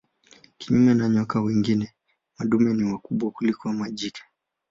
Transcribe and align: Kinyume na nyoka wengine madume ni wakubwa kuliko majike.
Kinyume 0.59 0.93
na 0.93 1.09
nyoka 1.09 1.41
wengine 1.41 1.93
madume 2.39 2.73
ni 2.73 2.83
wakubwa 2.83 3.31
kuliko 3.31 3.73
majike. 3.73 4.21